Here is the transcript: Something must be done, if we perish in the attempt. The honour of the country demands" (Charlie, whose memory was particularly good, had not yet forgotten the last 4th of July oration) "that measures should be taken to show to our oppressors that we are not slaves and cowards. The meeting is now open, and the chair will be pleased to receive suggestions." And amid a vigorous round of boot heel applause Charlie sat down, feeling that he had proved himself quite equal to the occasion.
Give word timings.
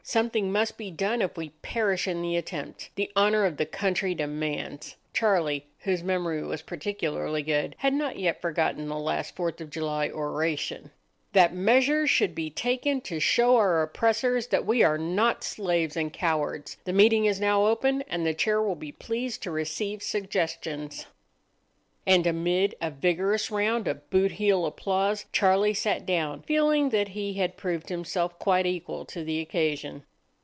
Something 0.03 0.51
must 0.51 0.77
be 0.77 0.91
done, 0.91 1.21
if 1.21 1.37
we 1.37 1.49
perish 1.61 2.05
in 2.07 2.21
the 2.21 2.35
attempt. 2.35 2.89
The 2.95 3.11
honour 3.15 3.45
of 3.45 3.55
the 3.55 3.67
country 3.67 4.13
demands" 4.13 4.97
(Charlie, 5.13 5.67
whose 5.81 6.03
memory 6.03 6.43
was 6.43 6.63
particularly 6.63 7.43
good, 7.43 7.75
had 7.77 7.93
not 7.93 8.17
yet 8.19 8.41
forgotten 8.41 8.89
the 8.89 8.97
last 8.99 9.35
4th 9.37 9.61
of 9.61 9.69
July 9.69 10.09
oration) 10.09 10.89
"that 11.33 11.53
measures 11.53 12.09
should 12.09 12.35
be 12.35 12.49
taken 12.49 12.99
to 13.01 13.21
show 13.21 13.51
to 13.53 13.57
our 13.57 13.81
oppressors 13.83 14.47
that 14.47 14.65
we 14.65 14.81
are 14.83 14.97
not 14.97 15.45
slaves 15.45 15.95
and 15.95 16.11
cowards. 16.11 16.75
The 16.83 16.91
meeting 16.93 17.23
is 17.25 17.39
now 17.39 17.67
open, 17.67 18.01
and 18.09 18.25
the 18.25 18.33
chair 18.33 18.61
will 18.61 18.75
be 18.75 18.91
pleased 18.91 19.41
to 19.43 19.51
receive 19.51 20.03
suggestions." 20.03 21.05
And 22.07 22.25
amid 22.25 22.73
a 22.81 22.89
vigorous 22.89 23.51
round 23.51 23.87
of 23.87 24.09
boot 24.09 24.31
heel 24.33 24.65
applause 24.65 25.27
Charlie 25.31 25.75
sat 25.75 26.03
down, 26.03 26.41
feeling 26.41 26.89
that 26.89 27.09
he 27.09 27.33
had 27.35 27.57
proved 27.57 27.89
himself 27.89 28.39
quite 28.39 28.65
equal 28.65 29.05
to 29.05 29.23
the 29.23 29.39
occasion. 29.39 30.03